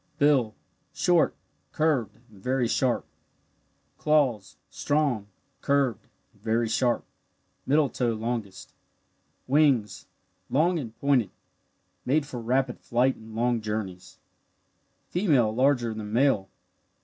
Bill 0.17 0.55
short, 0.95 1.35
curved, 1.71 2.15
and 2.31 2.41
very 2.41 2.67
sharp. 2.67 3.05
Claws 3.99 4.57
strong, 4.71 5.27
curved, 5.61 6.07
and 6.33 6.41
very 6.41 6.67
sharp, 6.67 7.05
middle 7.67 7.87
toe 7.87 8.13
longest. 8.15 8.73
Wings 9.45 10.07
long 10.49 10.79
and 10.79 10.97
pointed 10.97 11.29
made 12.03 12.25
for 12.25 12.41
rapid 12.41 12.79
flight 12.79 13.15
and 13.15 13.35
long 13.35 13.61
journeys. 13.61 14.17
Female 15.11 15.53
larger 15.53 15.93
than 15.93 16.11
male. 16.11 16.49